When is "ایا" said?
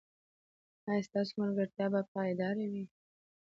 0.87-1.05